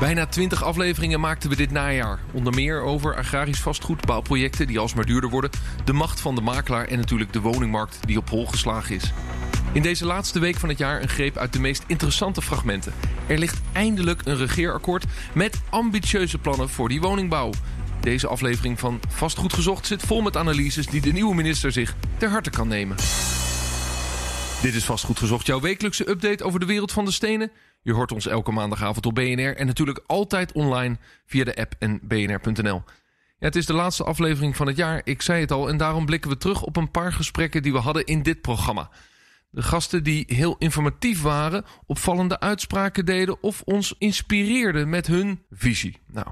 [0.00, 2.18] Bijna 20 afleveringen maakten we dit najaar.
[2.32, 5.50] Onder meer over agrarisch vastgoed, bouwprojecten die alsmaar duurder worden,
[5.84, 9.12] de macht van de makelaar en natuurlijk de woningmarkt die op hol geslagen is.
[9.72, 12.92] In deze laatste week van het jaar een greep uit de meest interessante fragmenten.
[13.26, 17.50] Er ligt eindelijk een regeerakkoord met ambitieuze plannen voor die woningbouw.
[18.00, 22.30] Deze aflevering van Vastgoed Gezocht zit vol met analyses die de nieuwe minister zich ter
[22.30, 22.96] harte kan nemen.
[24.62, 27.50] Dit is Vastgoed Gezocht, jouw wekelijkse update over de wereld van de stenen.
[27.82, 32.00] Je hoort ons elke maandagavond op BNR en natuurlijk altijd online via de app en
[32.02, 32.82] bnr.nl.
[33.38, 36.06] Ja, het is de laatste aflevering van het jaar, ik zei het al, en daarom
[36.06, 38.90] blikken we terug op een paar gesprekken die we hadden in dit programma.
[39.50, 45.98] De gasten die heel informatief waren, opvallende uitspraken deden of ons inspireerden met hun visie.
[46.06, 46.26] Nou,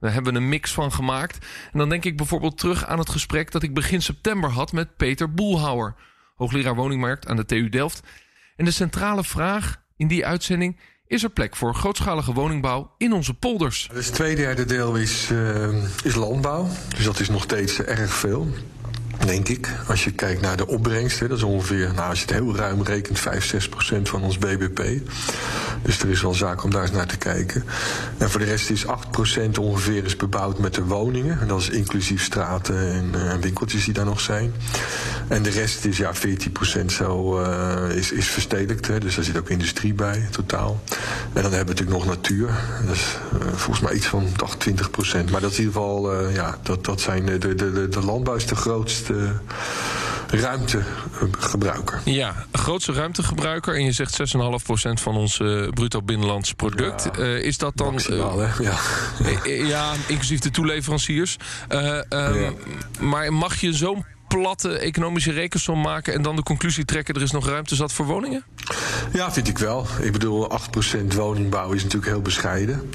[0.00, 1.46] daar hebben we een mix van gemaakt.
[1.72, 4.96] En dan denk ik bijvoorbeeld terug aan het gesprek dat ik begin september had met
[4.96, 5.94] Peter Boelhouwer,
[6.34, 8.02] hoogleraar woningmarkt aan de TU Delft.
[8.56, 13.34] En de centrale vraag in die uitzending is er plek voor grootschalige woningbouw in onze
[13.34, 13.88] polders.
[13.92, 16.68] Dus het tweede deel is, uh, is landbouw.
[16.96, 18.48] Dus dat is nog steeds erg veel.
[19.26, 19.68] Denk ik.
[19.88, 22.82] Als je kijkt naar de opbrengst, dat is ongeveer, nou, als je het heel ruim
[22.82, 24.82] rekent, 5, 6 procent van ons BBP.
[25.82, 27.64] Dus er is wel zaak om daar eens naar te kijken.
[28.18, 31.40] En voor de rest is 8 procent ongeveer is bebouwd met de woningen.
[31.40, 34.52] En dat is inclusief straten en uh, winkeltjes die daar nog zijn.
[35.28, 38.86] En de rest is ja, 14 procent zo uh, is, is verstedelijkt.
[38.86, 40.80] Hè, dus daar zit ook industrie bij, totaal.
[41.32, 42.48] En dan hebben we natuurlijk nog natuur.
[42.86, 45.30] Dat is uh, volgens mij iets van 8, 20 procent.
[45.30, 48.34] Maar dat is in ieder geval, ja, dat, dat zijn de, de, de, de landbouw
[48.34, 49.03] is de grootste
[50.26, 52.00] ruimtegebruiker.
[52.04, 53.74] Ja, grootste ruimtegebruiker.
[53.74, 54.22] En je zegt 6,5%
[54.92, 57.08] van ons uh, bruto binnenlands product.
[57.16, 57.92] Ja, uh, is dat dan.
[57.92, 58.76] Maximaal, uh, ja.
[59.66, 61.36] ja, inclusief de toeleveranciers.
[61.68, 62.04] Ja.
[63.00, 64.04] Maar mag je zo'n
[64.38, 68.06] platte economische rekensom maken en dan de conclusie trekken: er is nog ruimte zat voor
[68.06, 68.44] woningen?
[69.12, 69.86] Ja, vind ik wel.
[70.00, 72.90] Ik bedoel, 8% woningbouw is natuurlijk heel bescheiden.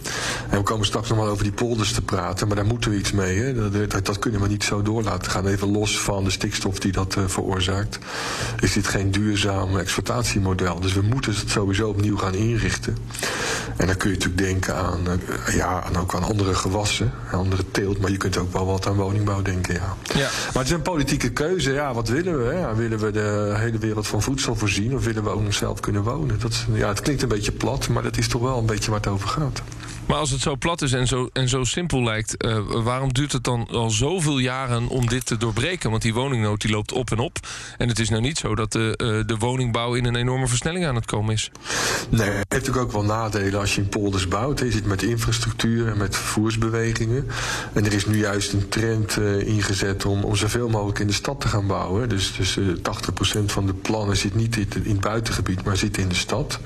[0.50, 2.98] En we komen straks nog wel over die polders te praten, maar daar moeten we
[2.98, 3.40] iets mee.
[3.40, 3.54] Hè.
[3.54, 5.48] Dat, dat, dat, kunnen we niet zo door laten gaan.
[5.48, 8.00] Even los van de stikstof die dat uh, veroorzaakt,
[8.60, 10.80] is dit geen duurzaam exploitatiemodel.
[10.80, 12.98] Dus we moeten het sowieso opnieuw gaan inrichten.
[13.78, 17.64] En dan kun je natuurlijk denken aan, uh, ja, aan ook aan andere gewassen, andere
[17.72, 19.96] teelt, maar je kunt ook wel wat aan woningbouw denken, ja.
[20.14, 20.30] ja.
[20.54, 21.72] Maar het is een politieke keuze.
[21.72, 22.54] Ja, wat willen we?
[22.54, 22.76] Hè?
[22.76, 26.04] Willen we de hele wereld van voedsel voorzien of willen we ook nog zelf kunnen
[26.04, 26.40] wonen?
[26.40, 29.00] Dat, ja, het klinkt een beetje plat, maar dat is toch wel een beetje waar
[29.00, 29.62] het over gaat.
[30.10, 33.32] Maar als het zo plat is en zo, en zo simpel lijkt, uh, waarom duurt
[33.32, 35.90] het dan al zoveel jaren om dit te doorbreken?
[35.90, 37.38] Want die woningnood die loopt op en op.
[37.78, 40.86] En het is nou niet zo dat de, uh, de woningbouw in een enorme versnelling
[40.86, 41.52] aan het komen is.
[42.10, 44.60] Nee, het heeft natuurlijk ook wel nadelen als je in polders bouwt.
[44.60, 47.28] Je zit met infrastructuur en met vervoersbewegingen.
[47.74, 51.14] En er is nu juist een trend uh, ingezet om, om zoveel mogelijk in de
[51.14, 52.10] stad te gaan bouwen.
[52.10, 56.10] Dus, dus 80% van de plannen zit niet in, in het buitengebied, maar zit in
[56.10, 56.60] de stad.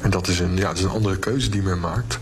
[0.00, 2.18] En dat is een, ja, dat is een andere keuze die men maakt.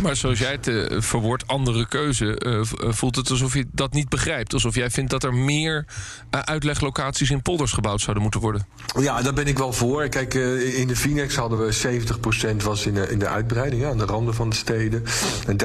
[0.00, 2.60] Maar zoals jij het uh, verwoordt, andere keuze, uh,
[2.92, 4.52] voelt het alsof je dat niet begrijpt.
[4.52, 5.84] Alsof jij vindt dat er meer
[6.30, 8.66] uitleglocaties in polders gebouwd zouden moeten worden.
[9.00, 10.08] Ja, daar ben ik wel voor.
[10.08, 12.00] Kijk, in de Phoenix hadden we
[12.52, 15.04] 70% was in de, in de uitbreiding, ja, aan de randen van de steden.
[15.46, 15.56] En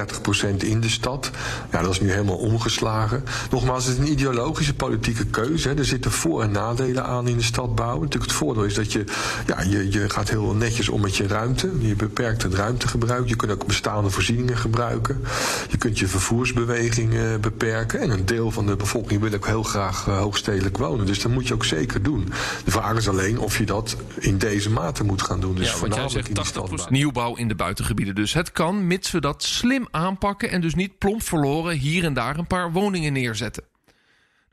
[0.53, 1.31] 30% in de stad.
[1.71, 3.23] Ja, dat is nu helemaal omgeslagen.
[3.51, 5.67] Nogmaals, het is een ideologische politieke keuze.
[5.67, 5.77] Hè.
[5.77, 8.01] Er zitten voor- en nadelen aan in de stad bouwen.
[8.01, 9.03] Natuurlijk, het voordeel is dat je,
[9.45, 11.71] ja, je, je gaat heel netjes om met je ruimte.
[11.79, 13.27] Je beperkt het ruimtegebruik.
[13.27, 15.21] Je kunt ook bestaande voorzieningen gebruiken.
[15.69, 17.99] Je kunt je vervoersbewegingen beperken.
[17.99, 21.05] En een deel van de bevolking wil ook heel graag uh, hoogstedelijk wonen.
[21.05, 22.29] Dus dat moet je ook zeker doen.
[22.65, 25.55] De vraag is alleen of je dat in deze mate moet gaan doen.
[25.55, 28.15] Dus ja, want jij zegt 80 nieuwbouw in de buitengebieden.
[28.15, 30.49] Dus het kan, mits we dat slim aanpakken...
[30.49, 33.63] en dus niet plomp verloren hier en daar een paar woningen neerzetten.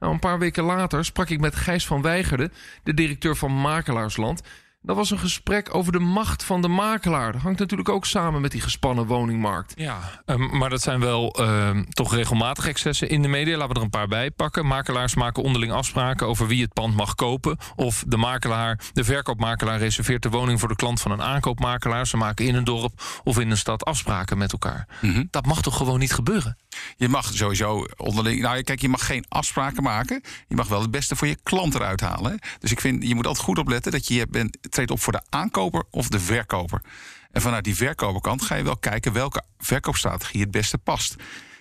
[0.00, 2.50] Nou, een paar weken later sprak ik met Gijs van Weigerde...
[2.82, 4.42] de directeur van Makelaarsland...
[4.86, 7.32] Dat was een gesprek over de macht van de makelaar.
[7.32, 9.72] Dat hangt natuurlijk ook samen met die gespannen woningmarkt.
[9.76, 13.56] Ja, um, maar dat zijn wel um, toch regelmatig excessen in de media.
[13.56, 14.66] Laten we er een paar bij pakken.
[14.66, 17.58] Makelaars maken onderling afspraken over wie het pand mag kopen.
[17.76, 22.06] Of de makelaar, de verkoopmakelaar reserveert de woning voor de klant van een aankoopmakelaar.
[22.06, 24.88] Ze maken in een dorp of in een stad afspraken met elkaar.
[25.00, 25.28] Mm -hmm.
[25.30, 26.56] Dat mag toch gewoon niet gebeuren?
[26.96, 28.40] Je mag sowieso onderling.
[28.40, 30.22] Nou, kijk, je mag geen afspraken maken.
[30.48, 32.38] Je mag wel het beste voor je klant eruit halen.
[32.58, 35.22] Dus ik vind, je moet altijd goed opletten dat je bent treedt op voor de
[35.28, 36.82] aankoper of de verkoper.
[37.30, 41.16] En vanuit die verkoperkant ga je wel kijken welke verkoopstrategie het beste past.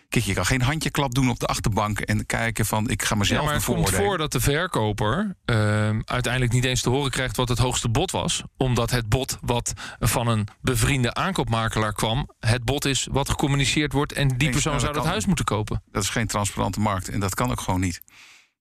[0.09, 3.39] Kijk, je kan geen handjeklap doen op de achterbank en kijken van ik ga mezelf
[3.39, 7.37] Ja, maar het komt voor dat de verkoper ehm, uiteindelijk niet eens te horen krijgt
[7.37, 8.43] wat het hoogste bod was.
[8.57, 14.11] Omdat het bod wat van een bevriende aankoopmakelaar kwam, het bod is wat gecommuniceerd wordt
[14.11, 15.83] en die persoon nou, zou dat huis moeten kopen.
[15.91, 18.01] Dat is geen transparante markt en dat kan ook gewoon niet.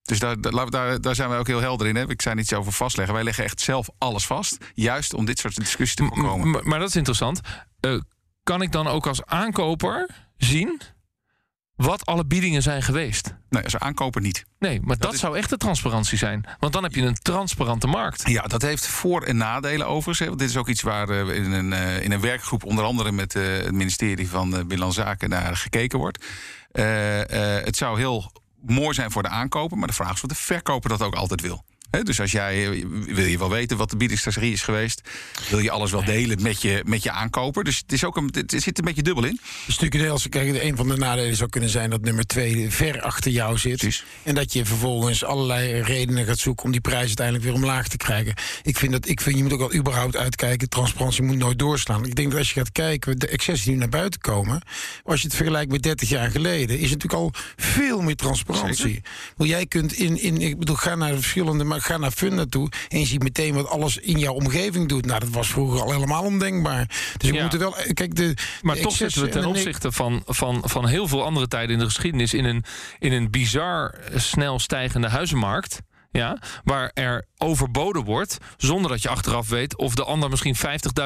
[0.03, 0.41] Dus daar,
[1.01, 1.97] daar, zijn wij ook heel helder in.
[1.97, 2.09] Hè?
[2.11, 3.15] Ik zei niets over vastleggen.
[3.15, 4.57] Wij leggen echt zelf alles vast.
[4.75, 6.49] Juist om dit soort discussies te voorkomen.
[6.49, 7.41] M- maar dat is interessant.
[7.81, 7.99] Eh,
[8.43, 10.81] kan ik dan ook als aankoper zien
[11.75, 13.35] wat alle biedingen zijn geweest?
[13.49, 14.45] Nee, als aankoper niet.
[14.59, 16.45] Nee, maar dat, is- zou echt de transparantie zijn.
[16.59, 18.29] Want dan heb je een transparante markt.
[18.29, 20.19] Ja, dat heeft voor- en nadelen overigens.
[20.19, 20.27] hè.
[20.27, 22.65] Want dit is ook iets waar eh, in, een, eh, in een werkgroep...
[22.65, 26.25] onder andere met het ministerie van Binnenlandse Zaken naar gekeken wordt.
[27.65, 28.33] Het zou heel
[28.63, 29.79] mooi zijn voor de aankoper...
[29.79, 31.65] maar de vraag is of de verkoper dat ook altijd wil.
[32.01, 35.01] Dus als jij eh, wil je wel weten wat de biedingsstrategie is geweest,
[35.51, 37.65] wil je alles wel delen met je, met je aankoper.
[37.65, 39.41] Dus het, is ook een, het zit een beetje dubbel in.
[40.11, 43.59] Als kijk, een van de nadelen zou kunnen zijn dat nummer twee ver achter jou
[43.59, 43.77] zit.
[43.77, 44.05] Precies.
[44.23, 47.97] En dat je vervolgens allerlei redenen gaat zoeken om die prijs uiteindelijk weer omlaag te
[47.97, 48.35] krijgen.
[48.63, 50.69] Ik vind dat ik vind je moet ook wel überhaupt uitkijken.
[50.69, 52.07] Transparantie moet nooit doorslaan.
[52.07, 54.63] Ik denk dat als je gaat kijken, de excessen die nu naar buiten komen.
[55.05, 59.03] Als je het vergelijkt met 30 jaar geleden, is het natuurlijk al veel meer transparantie.
[59.37, 62.69] Wel, jij kunt in, in, ik bedoel, ga naar verschillende, maar ga naar Funda toe
[62.89, 65.07] en je ziet meteen wat alles in jouw omgeving doet.
[65.07, 66.87] Nou, dat was vroeger al helemaal ondenkbaar.
[67.17, 67.43] Dus ik Ja.
[67.43, 68.35] moet er wel, kijk, de.
[68.63, 71.79] Maar de toch zitten we ten opzichte van, van, van heel veel andere tijden in
[71.79, 72.65] de geschiedenis in een,
[72.99, 75.81] in een bizar eh, snel stijgende huizenmarkt.
[76.11, 80.57] Ja, waar er overboden wordt, zonder dat je achteraf weet of de ander misschien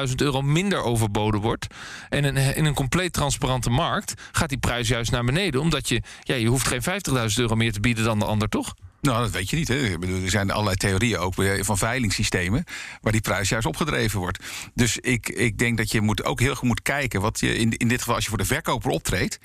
[0.07, 1.67] 50.000 euro minder overboden wordt.
[2.09, 6.01] En in, in een compleet transparante markt gaat die prijs juist naar beneden, omdat je,
[6.21, 8.73] ja, je hoeft geen 50.000 euro meer te bieden dan de ander, toch?
[9.01, 9.67] Nou, dat weet je niet.
[9.67, 9.75] Hè.
[10.23, 12.63] Er zijn allerlei theorieën ook van veilingssystemen...
[13.01, 14.43] waar die prijs juist opgedreven wordt.
[14.73, 17.21] Dus ik, ik denk dat je moet ook heel goed moet kijken...
[17.21, 19.39] wat je in, in dit geval als je voor de verkoper optreedt...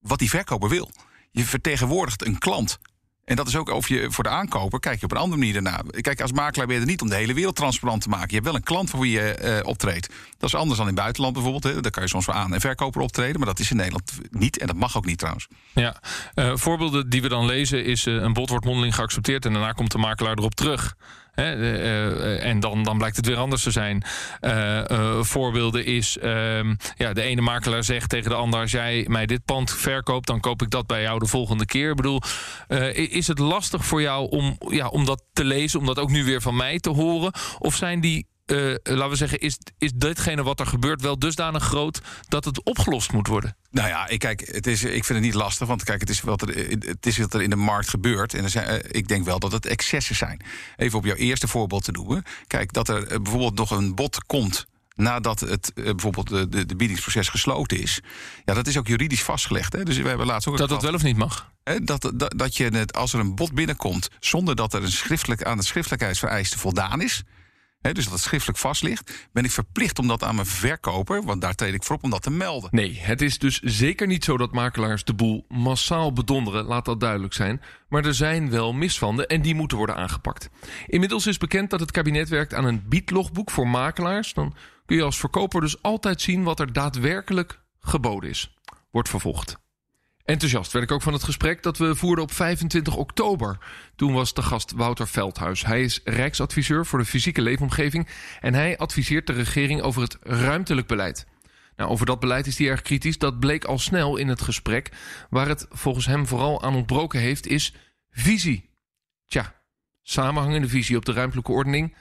[0.00, 0.90] wat die verkoper wil.
[1.30, 2.78] Je vertegenwoordigt een klant.
[3.26, 5.52] En dat is ook of je voor de aankoper kijk je op een andere manier
[5.52, 5.80] daarna.
[6.00, 8.26] Kijk, als makelaar ben je er niet om de hele wereld transparant te maken.
[8.28, 10.08] Je hebt wel een klant voor wie je eh, optreedt.
[10.38, 11.64] Dat is anders dan in het buitenland bijvoorbeeld.
[11.74, 11.80] Hè.
[11.80, 13.36] Daar kan je soms voor aan- en verkoper optreden.
[13.36, 14.58] Maar dat is in Nederland niet.
[14.58, 15.46] En dat mag ook niet trouwens.
[15.74, 16.00] Ja,
[16.34, 18.06] eh, voorbeelden die we dan lezen is...
[18.06, 19.44] eh, een bod wordt mondeling geaccepteerd...
[19.44, 20.94] en daarna komt de makelaar erop terug.
[21.36, 24.02] Eh, eh, en dan, dan blijkt het weer anders te zijn.
[24.40, 26.18] Eh, voorbeelden is...
[26.18, 28.60] ehm, ja, de ene makelaar zegt tegen de ander...
[28.60, 30.26] als jij mij dit pand verkoopt...
[30.26, 31.90] dan koop ik dat bij jou de volgende keer.
[31.90, 32.20] Ik bedoel,
[32.92, 35.80] is het lastig voor jou om, ja, om dat te lezen...
[35.80, 37.32] om dat ook nu weer van mij te horen?
[37.58, 38.26] Of zijn die...
[38.46, 42.62] eh, laten we zeggen, is, is ditgene wat er gebeurt wel dusdanig groot dat het
[42.62, 43.56] opgelost moet worden?
[43.70, 46.20] Nou ja, ik, kijk, het is, ik vind het niet lastig, want kijk, het is
[46.20, 48.34] wat er, het is wat er in de markt gebeurt.
[48.34, 50.40] En er zijn, eh, ik denk wel dat het excessen zijn.
[50.76, 52.22] Even op jouw eerste voorbeeld te noemen.
[52.46, 56.76] Kijk, dat er eh, bijvoorbeeld nog een bod komt nadat het bijvoorbeeld de, de, de
[56.76, 58.00] biedingsproces gesloten is.
[58.44, 59.72] Ja, dat is ook juridisch vastgelegd.
[59.72, 59.82] Hè?
[59.82, 61.50] Dus we hebben laatst ook Dat dat wel of niet mag?
[61.64, 64.92] Hè, dat, dat, dat je het, als er een bod binnenkomt zonder dat er een
[64.92, 67.22] schriftelijk, aan de schriftelijkheidsvereisten voldaan is.
[67.80, 71.40] Dus dat het schriftelijk vast ligt, ben ik verplicht om dat aan mijn verkoper, want
[71.40, 72.68] daar treed ik voor op om dat te melden.
[72.72, 77.00] Nee, het is dus zeker niet zo dat makelaars de boel massaal bedonderen, laat dat
[77.00, 77.62] duidelijk zijn.
[77.88, 80.48] Maar er zijn wel misstanden en die moeten worden aangepakt.
[80.86, 84.32] Inmiddels is bekend dat het kabinet werkt aan een biedlogboek voor makelaars.
[84.34, 84.54] Dan
[84.86, 88.56] kun je als verkoper dus altijd zien wat er daadwerkelijk geboden is.
[88.90, 89.65] Wordt vervolgd.
[90.26, 93.58] Enthousiast werd ik ook van het gesprek dat we voerden op 25 oktober.
[93.96, 95.64] Toen was de gast Wouter Veldhuis.
[95.64, 98.08] Hij is Rijksadviseur voor de fysieke leefomgeving
[98.40, 101.26] en hij adviseert de regering over het ruimtelijk beleid.
[101.76, 103.18] Nou, over dat beleid is hij erg kritisch.
[103.18, 104.90] Dat bleek al snel in het gesprek.
[105.30, 107.74] Waar het volgens hem vooral aan ontbroken heeft, is
[108.10, 108.70] visie.
[109.26, 109.54] Tja,
[110.02, 111.96] samenhangende visie op de ruimtelijke ordening.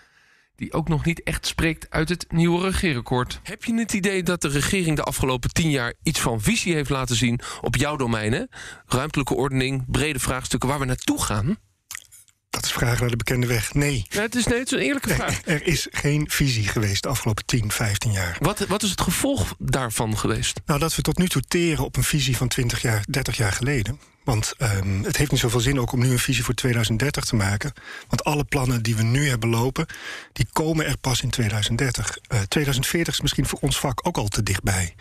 [0.55, 3.39] Die ook nog niet echt spreekt uit het nieuwe regeerakkoord.
[3.43, 6.89] Heb je het idee dat de regering de afgelopen tien jaar iets van visie heeft
[6.89, 8.49] laten zien op jouw domeinen?
[8.85, 11.57] Ruimtelijke ordening, brede vraagstukken waar we naartoe gaan?
[12.49, 13.73] Dat is vragen naar de bekende weg.
[13.73, 14.05] Nee.
[14.09, 15.41] Ja, het is net zo'n eerlijke Nee, vraag.
[15.45, 18.37] er is geen visie geweest de afgelopen 10, 15 jaar.
[18.39, 20.61] Wat, wat is het gevolg daarvan geweest?
[20.65, 23.51] Nou, dat we tot nu toe teren op een visie van 20 jaar, 30 jaar
[23.51, 23.99] geleden.
[24.25, 27.35] Want ehm, het heeft niet zoveel zin ook om nu een visie voor 2030 te
[27.35, 27.73] maken.
[28.07, 29.85] Want alle plannen die we nu hebben lopen,
[30.33, 32.17] die komen er pas in 2030.
[32.27, 34.95] Eh 2040 is misschien voor ons vak ook al te dichtbij.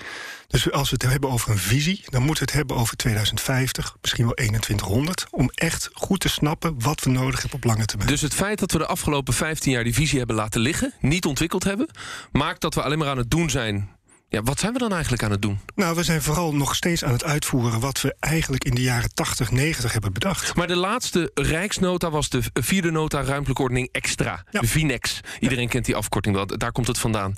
[0.49, 3.97] Dus als we het hebben over een visie, dan moeten we het hebben over 2050,
[4.01, 5.27] misschien wel 2100.
[5.31, 8.11] Om echt goed te snappen wat we nodig hebben op lange termijn.
[8.11, 11.25] Dus het feit dat we de afgelopen 15 jaar die visie hebben laten liggen, niet
[11.25, 11.89] ontwikkeld hebben,
[12.33, 13.89] maakt dat we alleen maar aan het doen zijn.
[14.35, 15.61] Ja, wat zijn we dan eigenlijk aan het doen?
[15.75, 19.15] Nou, we zijn vooral nog steeds aan het uitvoeren wat we eigenlijk in de jaren
[19.15, 20.57] 80, 90 hebben bedacht.
[20.57, 24.45] Maar de laatste Rijksnota was de vierde nota ruimtelijke ordening extra.
[24.51, 24.61] Ja.
[24.61, 25.21] De VINEX.
[25.41, 26.47] Iedereen kent die afkorting wel.
[26.47, 27.35] Daar komt het vandaan.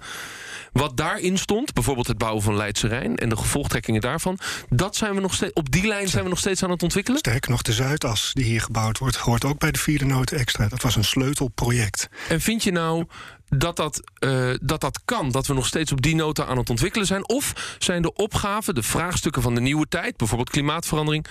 [0.76, 5.14] Wat daarin stond, bijvoorbeeld het bouwen van Leidse Rijn en de gevolgtrekkingen daarvan, dat zijn
[5.14, 7.18] we nog steeds, op die lijn zijn we nog steeds aan het ontwikkelen?
[7.18, 10.68] Sterker nog, de Zuidas die hier gebouwd wordt, hoort ook bij de vierde noten extra.
[10.68, 12.08] Dat was een sleutelproject.
[12.28, 13.06] En vind je nou
[13.48, 16.70] dat dat, eh, dat dat kan, dat we nog steeds op die nota aan het
[16.70, 17.28] ontwikkelen zijn?
[17.28, 21.26] Of zijn de opgaven, de vraagstukken van de nieuwe tijd, bijvoorbeeld klimaatverandering,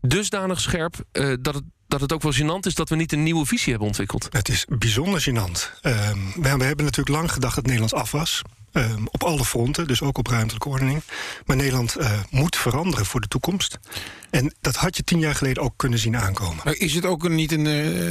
[0.00, 3.22] dusdanig scherp eh, dat, het, dat het ook wel gênant is dat we niet een
[3.22, 4.28] nieuwe visie hebben ontwikkeld?
[4.30, 5.80] Het is bijzonder gênant.
[5.80, 8.42] Ehm, we, we hebben natuurlijk lang gedacht dat Nederland af was.
[8.76, 11.02] Ehm, op alle fronten, dus ook op ruimtelijke ordening.
[11.46, 13.78] Maar Nederland eh, moet veranderen voor de toekomst.
[14.30, 16.60] En dat had je tien jaar geleden ook kunnen zien aankomen.
[16.64, 17.64] Maar is het ook niet een,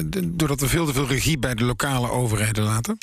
[0.09, 2.97] de- doordat we veel te veel regie bij de lokale overheden laten?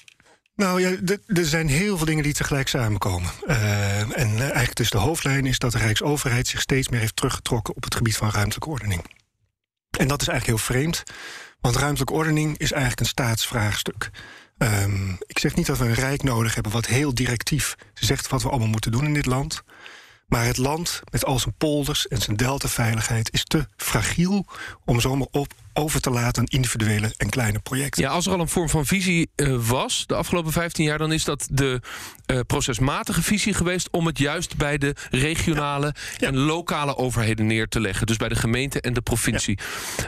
[0.54, 3.30] Nou ja, er zijn heel veel dingen die tegelijk samenkomen.
[3.46, 7.16] Eh, en eh, eigenlijk dus de hoofdlijn is dat de Rijksoverheid zich steeds meer heeft
[7.16, 9.04] teruggetrokken op het gebied van ruimtelijke ordening.
[9.98, 11.02] En dat is eigenlijk heel vreemd,
[11.60, 14.10] want ruimtelijke ordening is eigenlijk een staatsvraagstuk.
[14.62, 18.42] Ehm, ik zeg niet dat we een rijk nodig hebben wat heel directief zegt wat
[18.42, 19.62] we allemaal moeten doen in dit land.
[20.26, 24.46] Maar het land met al zijn polders en zijn deltaveiligheid is te fragiel
[24.84, 28.02] om zomaar op, over te laten aan individuele en kleine projecten.
[28.02, 31.12] Ja, als er al een vorm van visie eh, was de afgelopen 15 jaar, dan
[31.12, 31.80] is dat de
[32.26, 37.80] eh, procesmatige visie geweest om het juist bij de regionale en lokale overheden neer te
[37.80, 38.06] leggen.
[38.06, 39.58] Dus bij de gemeente en de provincie.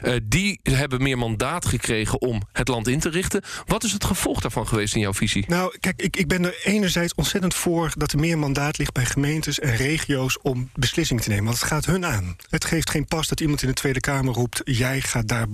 [0.02, 3.42] Eh, die hebben meer mandaat gekregen om het land in te richten.
[3.66, 5.44] Wat is het gevolg daarvan geweest in jouw visie?
[5.49, 9.04] Nou, kijk, ik, ik ben er enerzijds ontzettend voor dat er meer mandaat ligt bij
[9.04, 11.44] gemeentes en regio's om beslissingen te nemen.
[11.44, 12.37] Want het gaat hun aan.
[12.49, 15.49] Het geeft geen pas dat iemand in de Tweede Kamer roept: jij gaat daar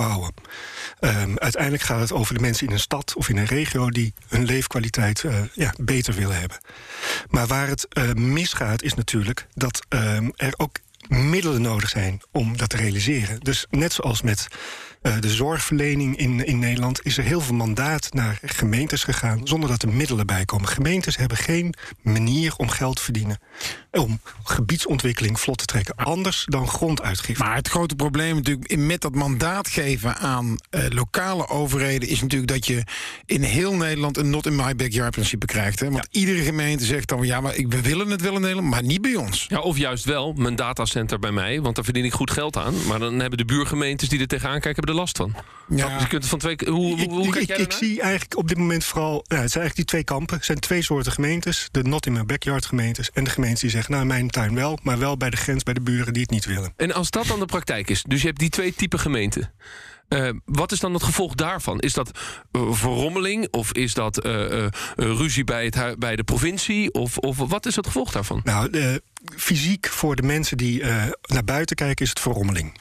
[1.00, 4.14] Ehm, uiteindelijk gaat het over de mensen in een stad of in een regio die
[4.28, 6.58] hun leefkwaliteit eh, ja, beter willen hebben.
[7.28, 10.78] Maar waar het eh, misgaat is natuurlijk dat ehm, er ook
[11.08, 13.40] middelen nodig zijn om dat te realiseren.
[13.40, 14.48] Dus net zoals met
[15.02, 17.04] de zorgverlening in, in Nederland...
[17.04, 19.40] is er heel veel mandaat naar gemeentes gegaan...
[19.44, 20.68] zonder dat er middelen bij komen.
[20.68, 23.38] Gemeentes hebben geen manier om geld te verdienen...
[23.90, 25.94] om gebiedsontwikkeling vlot te trekken.
[25.96, 27.42] Anders dan gronduitgifte.
[27.44, 32.20] Maar het grote probleem natuurlijk in- met dat mandaat geven aan eh, lokale overheden is
[32.20, 32.82] natuurlijk dat je
[33.26, 35.80] in heel Nederland een not in my backyard principe krijgt.
[35.80, 35.90] Hè?
[35.90, 38.82] Want iedere gemeente zegt dan ja, maar ik, we willen het wel in Nederland, maar
[38.82, 39.46] niet bij ons.
[39.48, 42.74] Ja, of juist wel, mijn datacenter bij mij, want daar verdien ik goed geld aan.
[42.86, 45.34] Maar dan hebben de buurgemeentes die er tegenaan kijken, er last van.
[45.68, 45.88] Ja.
[45.88, 46.56] Dus je kunt van twee.
[46.64, 47.88] Hoe, hoe, hoe ik, kijk ik, jij ik daarnaar?
[47.88, 49.10] zie eigenlijk op dit moment vooral...
[49.10, 50.36] Nou, het zijn eigenlijk die twee kampen.
[50.36, 51.68] Het zijn twee soorten gemeentes.
[51.70, 53.10] De not in my backyard gemeentes.
[53.10, 54.78] En de gemeentes die zeggen, nou, in mijn tuin wel...
[54.82, 56.72] maar wel bij de grens bij de buren die het niet willen.
[56.76, 59.52] En als dat dan de praktijk is, dus je hebt die twee typen gemeenten.
[60.08, 61.80] eh, wat is dan het gevolg daarvan?
[61.80, 62.10] Is dat
[62.52, 64.66] eh, verrommeling of is dat eh,
[64.96, 66.92] ruzie bij, het, bij de provincie?
[66.92, 68.40] Of, of wat is het gevolg daarvan?
[68.44, 68.98] Nou,
[69.36, 70.84] fysiek voor de mensen die
[71.22, 72.78] naar buiten kijken is het verrommeling.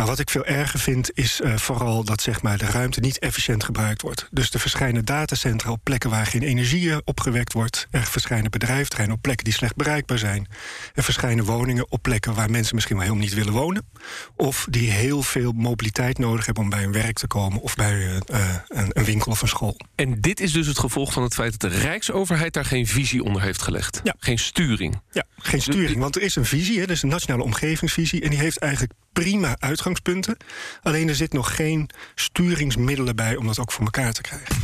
[0.00, 3.18] Maar wat ik veel erger vind, is eh, vooral dat zeg maar, de ruimte niet
[3.18, 4.28] efficiënt gebruikt wordt.
[4.30, 7.86] Dus er verschijnen datacentra op plekken waar geen energie eh, opgewekt wordt.
[7.90, 10.48] Er verschijnen bedrijfterreinen op plekken die slecht bereikbaar zijn.
[10.94, 13.88] Er verschijnen woningen op plekken waar mensen misschien wel helemaal niet willen wonen.
[14.36, 17.60] Of die heel veel mobiliteit nodig hebben om bij hun werk te komen...
[17.60, 19.76] of bij eh, een, een winkel of een school.
[19.94, 23.24] En dit is dus het gevolg van het feit dat de Rijksoverheid daar geen visie
[23.24, 24.00] onder heeft gelegd.
[24.04, 24.14] Ja.
[24.18, 25.00] Geen sturing.
[25.10, 25.98] Ja, geen sturing.
[25.98, 28.22] Want er is een visie, hè, dus een nationale omgevingsvisie.
[28.22, 29.56] En die heeft eigenlijk prima
[29.90, 30.36] uitgangspunten.
[30.82, 34.54] Alleen er zit nog geen sturingsmiddelen bij om dat ook voor elkaar te krijgen.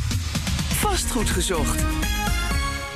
[0.68, 1.84] Vastgoed gezocht.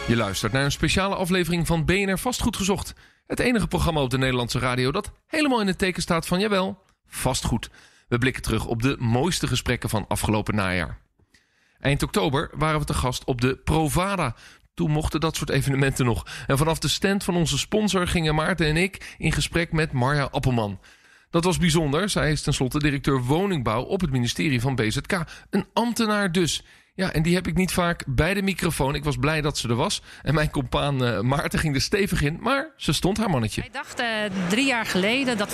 [0.07, 2.93] Je luistert naar een speciale aflevering van BNR Vastgoed Gezocht.
[3.27, 6.83] Het enige programma op de Nederlandse radio dat helemaal in het teken staat van, jawel,
[7.07, 7.71] vastgoed.
[8.09, 10.99] We blikken terug op de mooiste gesprekken van afgelopen najaar.
[11.81, 14.35] Eind oktober waren we te gast op de Provada.
[14.75, 16.27] Toen mochten dat soort evenementen nog.
[16.47, 20.29] En vanaf de stand van onze sponsor gingen Maarten en ik in gesprek met Marja
[20.31, 20.79] Appelman.
[21.31, 22.09] Dat was bijzonder.
[22.09, 25.25] Zij is tenslotte directeur woningbouw op het ministerie van BZK.
[25.51, 26.65] Een ambtenaar dus.
[27.01, 28.95] Ja, en die heb ik niet vaak bij de microfoon.
[28.95, 30.03] Ik was blij dat ze er was.
[30.23, 32.39] En mijn compaan eh, Maarten ging er stevig in.
[32.41, 33.61] Maar ze stond haar mannetje.
[33.61, 34.07] Wij dachten
[34.49, 35.51] drie jaar geleden dat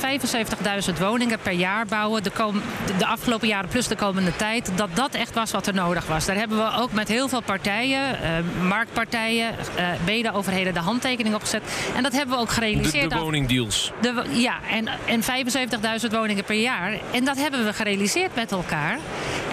[0.91, 2.63] 75.000 woningen per jaar bouwen, de, kom-
[2.99, 6.25] de afgelopen jaren plus de komende tijd, dat dat echt was wat er nodig was.
[6.27, 8.31] Daar hebben we ook met heel veel partijen, eh,
[8.69, 11.63] marktpartijen, eh medeoverheden de handtekening op gezet.
[11.97, 13.11] En dat hebben we ook gerealiseerd.
[13.11, 13.93] de woningdeals.
[14.01, 15.23] De wo- ja, en, en
[16.03, 16.99] 75.000 woningen per jaar.
[17.13, 18.99] En dat hebben we gerealiseerd met elkaar.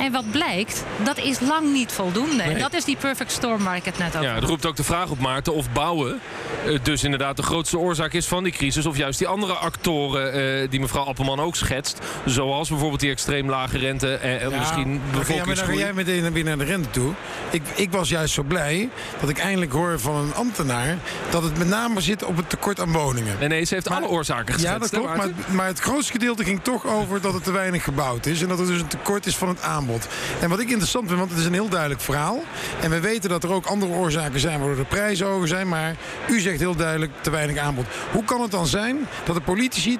[0.03, 2.43] En wat blijkt, dat is lang niet voldoende.
[2.43, 4.75] En dat is die perfect storm waar ik het net over Ja, er roept ook
[4.75, 6.19] de vraag op, Maarten, of bouwen
[6.65, 8.85] eh, dus inderdaad de grootste oorzaak is van die crisis.
[8.85, 11.99] Of juist die andere actoren eh, die mevrouw Appelman ook schetst.
[12.25, 15.77] Zoals bijvoorbeeld die extreem lage rente en eh, misschien ga jij- maar dan ga bevolkingsgroei.
[15.77, 17.13] jij meteen weer naar de rente toe.
[17.51, 20.97] Ik, ik was juist zo blij dat ik eindelijk hoor van een ambtenaar...
[21.29, 23.35] dat het met name zit op het tekort aan woningen.
[23.39, 24.73] Nee, nee, ze heeft alle oorzaken geschetst.
[24.73, 25.17] Ja, dat klopt.
[25.17, 28.41] Maar, maar het grootste gedeelte ging toch over dat er te weinig gebouwd is.
[28.41, 29.92] En dat er dus een tekort is van het aanbod.
[30.39, 32.43] En wat ik interessant vind, want het is een heel duidelijk verhaal.
[32.81, 35.67] En we weten dat er ook andere oorzaken zijn waardoor de prijzen hoger zijn.
[35.67, 35.95] Maar
[36.29, 37.85] u zegt heel duidelijk te weinig aanbod.
[38.11, 39.97] Hoe kan het dan zijn dat de politici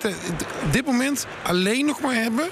[0.64, 2.46] op dit moment alleen nog maar hebben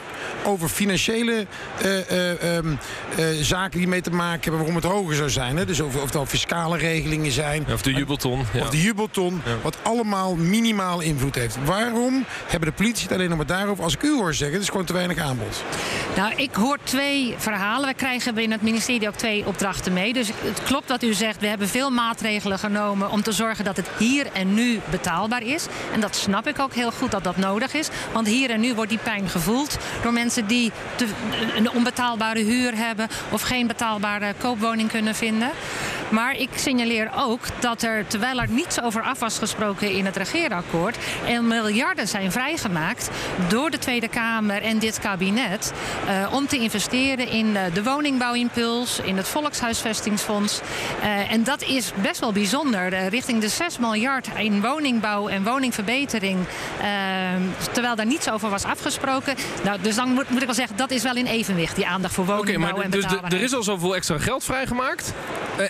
[0.44, 1.46] over financiële
[1.82, 2.76] eh, eh, ehm,
[3.18, 5.58] eh, zaken die mee te maken hebben waarom het hoger zou zijn?
[5.58, 5.66] Hè?
[5.66, 7.66] Dus of, of het al fiscale regelingen zijn.
[7.74, 8.46] Of de jubelton.
[8.54, 8.62] Ja.
[8.62, 11.58] Of de jubelton, wat allemaal minimaal invloed heeft.
[11.66, 13.84] Waarom hebben de politici het alleen nog maar daarover?
[13.84, 15.64] Als ik u hoor zeggen, het is gewoon te weinig aanbod.
[16.16, 17.88] Nou, ik hoor twee verhalen.
[17.88, 20.14] We krijgen binnen het ministerie ook twee opdrachten mee.
[20.14, 21.40] Dus het klopt wat u zegt.
[21.40, 25.66] We hebben veel maatregelen genomen om te zorgen dat het hier en nu betaalbaar is.
[25.94, 27.90] En dat snap ik ook heel goed dat dat nodig is.
[28.14, 30.72] Want hier en nu wordt die pijn gevoeld door mensen die
[31.56, 35.52] een onbetaalbare huur hebben of geen betaalbare koopwoning kunnen vinden.
[36.12, 40.18] Maar ik signaleer ook dat er, terwijl er niets over af was gesproken in het
[40.18, 43.10] regeerakkoord, er miljarden zijn vrijgemaakt
[43.50, 45.74] door de Tweede Kamer en dit kabinet
[46.08, 50.62] eh, om te investeren in eh, de woningbouwimpuls, in het Volkshuisvestingsfonds.
[51.02, 53.08] Eh, en dat is best wel bijzonder.
[53.08, 56.40] Richting de 6 miljard in woningbouw en woningverbetering.
[57.72, 59.36] terwijl daar niets over was afgesproken.
[59.64, 62.14] Nou, dus dan moet, moet ik wel zeggen, dat is wel in evenwicht, die aandacht
[62.14, 65.14] voor Oké, woningbouw maar en dus er is al zoveel extra geld vrijgemaakt.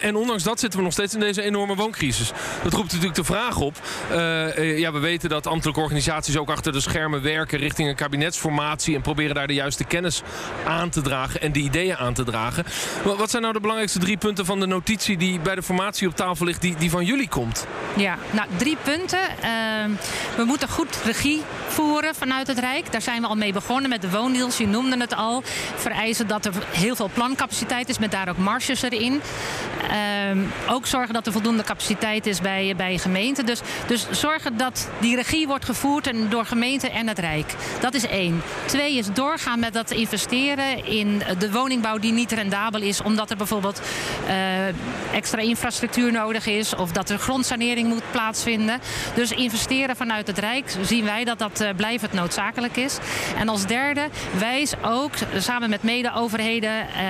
[0.01, 2.31] En ondanks dat zitten we nog steeds in deze enorme wooncrisis.
[2.63, 3.75] Dat roept natuurlijk de vraag op.
[4.11, 7.95] eh, eh, ja, we weten dat ambtelijke organisaties ook achter de schermen werken richting een
[7.95, 8.95] kabinetsformatie.
[8.95, 10.21] En proberen daar de juiste kennis
[10.65, 12.65] aan te dragen en de ideeën aan te dragen.
[13.03, 16.07] Wa- Wat zijn nou de belangrijkste drie punten van de notitie die bij de formatie
[16.07, 17.67] op tafel ligt, die, die van jullie komt?
[17.97, 19.19] Ja, nou drie punten.
[19.41, 19.89] Ehm,
[20.37, 22.91] we moeten goed regie voeren vanuit het Rijk.
[22.91, 24.57] Daar zijn we al mee begonnen met de woondeals.
[24.57, 25.43] Je noemde het al.
[25.75, 29.21] Vereisen dat er heel veel plancapaciteit is, met daar ook marges erin.
[29.89, 33.45] Ehm, ook zorgen dat er voldoende capaciteit is bij, bij gemeenten.
[33.45, 37.53] Dus, dus zorgen dat die regie wordt gevoerd en door gemeenten en het Rijk.
[37.79, 38.41] Dat is één.
[38.65, 43.37] Twee is doorgaan met dat investeren in de woningbouw die niet rendabel is, omdat er
[43.37, 43.81] bijvoorbeeld
[44.27, 44.67] eh,
[45.13, 48.79] extra infrastructuur nodig is of dat er grondsanering moet plaatsvinden.
[49.15, 52.97] Dus investeren vanuit het Rijk zien wij dat dat eh, blijvend noodzakelijk is.
[53.37, 54.07] En als derde,
[54.39, 57.05] wijs ook samen met mede-overheden eh,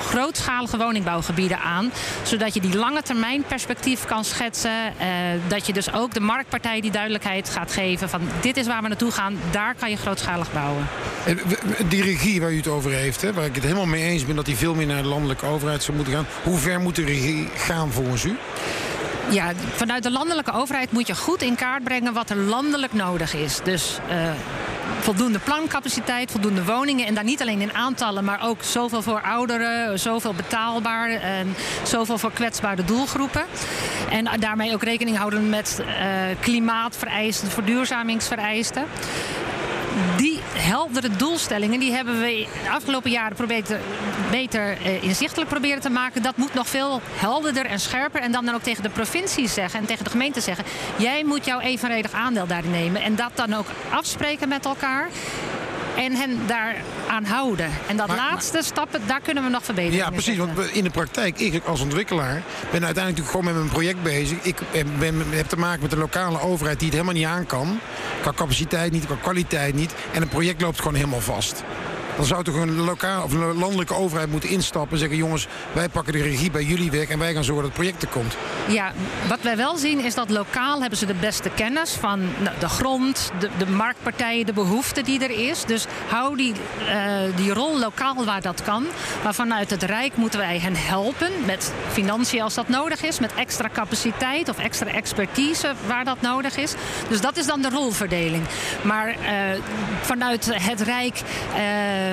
[0.00, 1.92] grootschalige woningbouwgebieden aan,
[2.22, 4.70] zodat je die lange termijn perspectief kan schetsen.
[4.70, 5.06] eh,
[5.46, 8.88] dat je dus ook de marktpartij die duidelijkheid gaat geven van dit is waar we
[8.88, 10.88] naartoe gaan, daar kan je grootschalig bouwen.
[11.88, 14.36] Die regie waar u het over heeft, hè, waar ik het helemaal mee eens ben
[14.36, 16.26] dat die veel meer naar de landelijke overheid zou moeten gaan.
[16.42, 18.36] Hoe ver moet de regie gaan volgens u?
[19.30, 23.34] Ja, vanuit de landelijke overheid moet je goed in kaart brengen wat er landelijk nodig
[23.34, 23.60] is.
[23.64, 24.30] Dus eh,
[25.00, 27.06] voldoende plancapaciteit, voldoende woningen.
[27.06, 32.18] En daar niet alleen in aantallen, maar ook zoveel voor ouderen, zoveel betaalbaar en zoveel
[32.18, 33.44] voor kwetsbare doelgroepen.
[34.10, 35.86] En daarmee ook rekening houden met eh,
[36.40, 38.84] klimaatvereisten, verduurzamingsvereisten.
[40.16, 43.80] Die heldere doelstellingen die hebben we de afgelopen jaren proberen
[44.30, 46.22] beter eh, inzichtelijk proberen te maken.
[46.22, 48.20] Dat moet nog veel helderder en scherper.
[48.20, 50.64] En dan, dan ook tegen de provincies zeggen en tegen de gemeente zeggen:
[50.96, 53.02] jij moet jouw evenredig aandeel daarin nemen.
[53.02, 55.08] En dat dan ook afspreken met elkaar.
[55.96, 57.70] En hen daaraan houden.
[57.86, 59.96] En dat Maar- laatste stappen, daar kunnen we nog verbeteren.
[59.98, 60.36] Ja, precies.
[60.36, 62.32] Want in de praktijk, ik als ontwikkelaar
[62.70, 64.38] ben uiteindelijk natuurlijk gewoon met mijn project bezig.
[64.42, 67.46] Ik ben, ben- heb te maken met de lokale overheid die het helemaal niet aan
[67.46, 67.78] kan.
[68.20, 69.94] Qua capaciteit niet, qua kwaliteit niet.
[70.12, 71.62] En het project loopt gewoon helemaal vast.
[72.16, 75.88] Dan zou toch een lokale of een landelijke overheid moeten instappen en zeggen: jongens, wij
[75.88, 78.36] pakken de regie bij jullie weg en wij gaan zorgen dat het project er komt.
[78.68, 78.92] Ja,
[79.28, 82.68] wat wij wel zien is dat lokaal hebben ze de beste kennis van nou, de
[82.68, 85.64] grond, de, de marktpartijen, de behoefte die er is.
[85.64, 86.52] Dus hou die,
[86.88, 86.96] eh,
[87.36, 88.86] die rol lokaal waar dat kan.
[89.22, 93.34] Maar vanuit het Rijk moeten wij hen helpen met financiën als dat nodig is, met
[93.34, 96.74] extra capaciteit of extra expertise waar dat nodig is.
[97.08, 98.44] Dus dat is dan de rolverdeling.
[98.82, 99.16] Maar eh,
[100.02, 101.20] vanuit het Rijk
[101.54, 102.03] eh,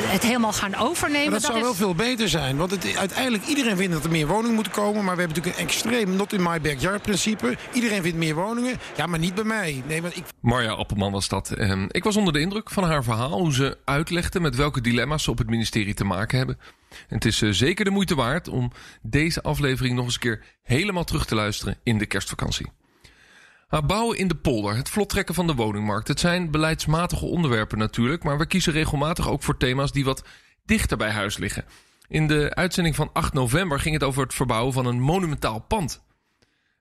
[0.00, 1.30] het helemaal gaan overnemen.
[1.30, 1.62] Maar dat zou is...
[1.62, 2.56] wel veel beter zijn.
[2.56, 5.04] Want het, uiteindelijk, iedereen vindt dat er meer woningen moeten komen.
[5.04, 7.56] Maar we hebben natuurlijk een extreem not in my backyard principe.
[7.72, 8.78] Iedereen vindt meer woningen.
[8.96, 9.82] Ja, maar niet bij mij.
[9.86, 11.50] Nee, want ik Marja Appelman was dat.
[11.50, 13.38] Ehm, ik was onder de indruk van haar verhaal.
[13.38, 16.58] Hoe ze uitlegde met welke dilemma's ze op het ministerie te maken hebben.
[16.90, 20.44] En het is eh, zeker de moeite waard om deze aflevering nog eens een keer
[20.62, 22.81] helemaal terug te luisteren in de kerstvakantie.
[23.72, 26.08] Maar bouwen in de polder, het vlot trekken van de woningmarkt.
[26.08, 28.22] Het zijn beleidsmatige onderwerpen natuurlijk.
[28.22, 30.24] Maar we kiezen regelmatig ook voor thema's die wat
[30.64, 31.64] dichter bij huis liggen.
[32.08, 36.02] In de uitzending van 8 november ging het over het verbouwen van een monumentaal pand.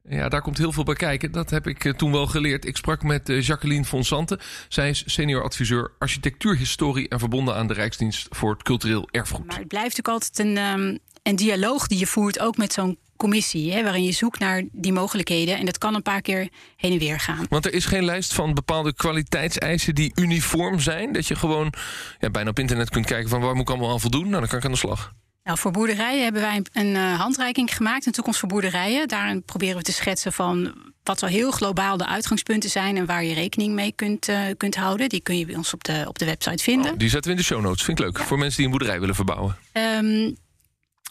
[0.09, 1.31] Ja, daar komt heel veel bij kijken.
[1.31, 2.65] Dat heb ik eh, toen wel geleerd.
[2.65, 4.39] Ik sprak met eh, Jacqueline Fonsante.
[4.67, 9.45] Zij is senior adviseur architectuurhistorie en verbonden aan de Rijksdienst voor het Cultureel Erfgoed.
[9.45, 12.97] Maar het blijft natuurlijk altijd een, um, een dialoog die je voert, ook met zo'n
[13.17, 15.57] commissie, hè, waarin je zoekt naar die mogelijkheden.
[15.57, 17.45] En dat kan een paar keer heen en weer gaan.
[17.49, 21.13] Want er is geen lijst van bepaalde kwaliteitseisen die uniform zijn.
[21.13, 21.73] Dat je gewoon
[22.19, 24.29] ja, bijna op internet kunt kijken van waar moet ik allemaal aan voldoen.
[24.29, 25.13] Nou, dan kan ik aan de slag.
[25.43, 29.07] Nou, voor boerderijen hebben wij een uh, handreiking gemaakt, een toekomst voor boerderijen.
[29.07, 30.73] Daarin proberen we te schetsen van
[31.03, 34.75] wat wel heel globaal de uitgangspunten zijn en waar je rekening mee kunt, uh, kunt
[34.75, 35.09] houden.
[35.09, 36.91] Die kun je bij ons op de, op de website vinden.
[36.91, 37.83] Oh, die zetten we in de show notes.
[37.83, 38.17] Vind ik leuk.
[38.17, 38.23] Ja.
[38.23, 39.57] Voor mensen die een boerderij willen verbouwen.
[39.73, 40.35] Um,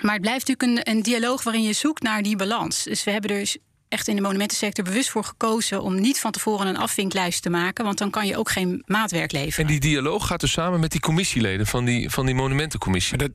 [0.03, 2.85] maar het blijft natuurlijk een, een dialoog waarin je zoekt naar die balans.
[2.85, 6.31] Dus we hebben er dus echt in de monumentensector bewust voor gekozen om niet van
[6.31, 9.65] tevoren een afvinklijst te maken, want dan kan je ook geen maatwerk leveren.
[9.65, 13.17] En die dialoog gaat dus samen met die commissieleden van die, van die monumentencommissie.
[13.17, 13.31] Dat,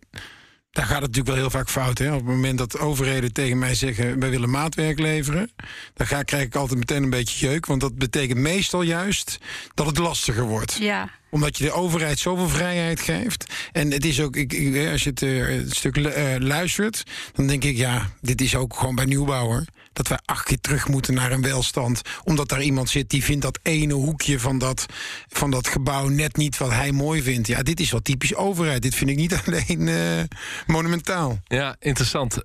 [0.75, 1.97] daar gaat het natuurlijk wel heel vaak fout.
[1.97, 2.07] Hè?
[2.07, 5.51] Op het moment dat overheden tegen mij zeggen: wij willen maatwerk leveren,
[5.93, 7.65] dan ga, krijg ik altijd meteen een beetje jeuk.
[7.65, 9.37] Want dat betekent meestal juist
[9.73, 10.77] dat het lastiger wordt.
[10.79, 13.53] Ja omdat je de overheid zoveel vrijheid geeft.
[13.71, 14.51] En het is ook, ik,
[14.91, 18.95] als je het, uh, stuk uh, luistert, dan denk ik, ja, dit is ook gewoon
[18.95, 19.65] bij nieuwbouwer.
[19.93, 22.01] Dat wij acht keer terug moeten naar een welstand.
[22.23, 24.85] Omdat daar iemand zit die vindt dat ene hoekje van dat,
[25.27, 27.47] van dat gebouw net niet wat hij mooi vindt.
[27.47, 28.81] Ja, dit is wel typisch overheid.
[28.81, 30.23] Dit vind ik niet alleen uh,
[30.65, 31.39] monumentaal.
[31.47, 32.37] Ja, interessant.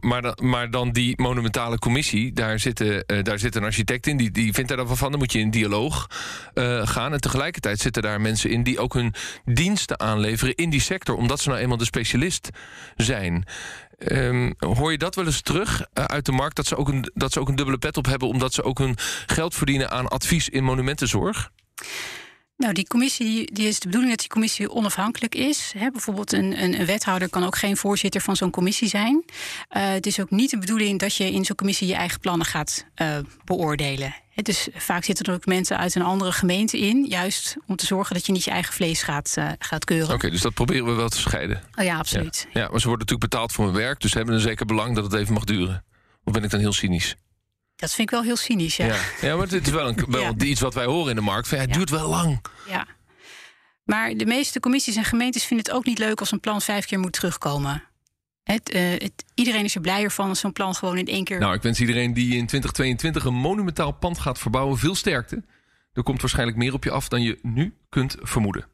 [0.00, 4.16] maar, dan, maar dan die monumentale commissie, daar zit, daar zit een architect in.
[4.16, 5.10] Die, die vindt daar dan van.
[5.10, 6.10] Dan moet je in dialoog
[6.82, 7.12] gaan.
[7.12, 11.40] En tegelijkertijd zitten daar mensen in die ook hun diensten aanleveren in die sector, omdat
[11.40, 12.48] ze nou eenmaal de specialist
[12.96, 13.44] zijn.
[13.98, 16.56] Um, hoor je dat wel eens terug uh, uit de markt?
[16.56, 18.78] Dat ze, ook een, dat ze ook een dubbele pet op hebben, omdat ze ook
[18.78, 18.96] hun
[19.26, 21.50] geld verdienen aan advies in monumentenzorg?
[22.56, 25.72] Nou, die commissie, die is de bedoeling dat die commissie onafhankelijk is.
[25.78, 29.24] He, bijvoorbeeld een, een, een, wethouder kan ook geen voorzitter van zo'n commissie zijn.
[29.26, 32.46] Uh, het is ook niet de bedoeling dat je in zo'n commissie je eigen plannen
[32.46, 34.14] gaat uh, beoordelen.
[34.30, 37.86] He, dus vaak zitten er ook mensen uit een andere gemeente in, juist om te
[37.86, 40.06] zorgen dat je niet je eigen vlees gaat, uh, gaat keuren.
[40.06, 41.62] Oké, okay, dus dat proberen we wel te scheiden.
[41.74, 42.46] Oh ja, absoluut.
[42.52, 42.60] Ja.
[42.60, 44.94] ja, maar ze worden natuurlijk betaald voor hun werk, dus ze hebben een zeker belang
[44.94, 45.84] dat het even mag duren.
[46.24, 47.16] Of ben ik dan heel cynisch?
[47.76, 48.86] Dat vind ik wel heel cynisch, ja.
[48.86, 50.44] Ja, ja maar het is wel, een, wel ja.
[50.44, 51.48] iets wat wij horen in de markt.
[51.48, 52.40] Van, ja, het duurt wel lang.
[52.68, 52.86] Ja.
[53.84, 56.86] Maar de meeste commissies en gemeentes vinden het ook niet leuk als een plan vijf
[56.86, 57.82] keer moet terugkomen.
[58.42, 61.38] Het, uh, het, iedereen is er blijer van als zo'n plan gewoon in één keer.
[61.38, 65.44] Nou, ik wens iedereen die in 2022 een monumentaal pand gaat verbouwen veel sterkte.
[65.92, 68.66] Er komt waarschijnlijk meer op je af dan je nu kunt vermoeden.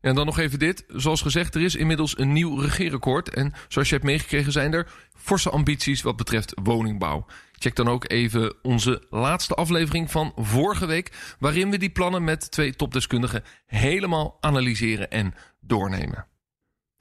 [0.00, 0.84] En dan nog even dit.
[0.88, 3.34] Zoals gezegd, er is inmiddels een nieuw regeerakkoord.
[3.34, 7.26] En zoals je hebt meegekregen zijn er forse ambities wat betreft woningbouw.
[7.58, 11.34] Check dan ook even onze laatste aflevering van vorige week...
[11.38, 16.26] waarin we die plannen met twee topdeskundigen helemaal analyseren en doornemen.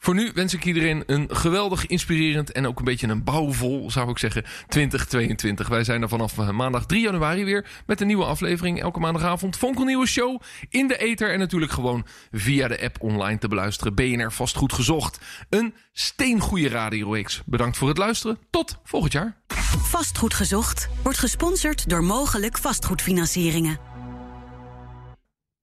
[0.05, 4.09] Voor nu wens ik iedereen een geweldig, inspirerend en ook een beetje een bouwvol, zou
[4.09, 5.67] ik zeggen, 2022.
[5.67, 8.81] Wij zijn er vanaf maandag 3 januari weer met een nieuwe aflevering.
[8.81, 13.47] Elke maandagavond fonkelnieuwe show in de ether en natuurlijk gewoon via de app online te
[13.47, 13.95] beluisteren.
[13.95, 15.19] BNR Vastgoed Gezocht.
[15.49, 17.41] Een steengoede radio -X.
[17.45, 18.37] Bedankt voor het luisteren.
[18.49, 19.37] Tot volgend jaar.
[19.77, 23.94] Vastgoed Gezocht wordt gesponsord door Mogelijk Vastgoedfinancieringen.